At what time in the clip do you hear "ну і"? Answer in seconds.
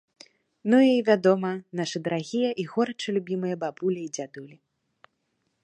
0.73-1.03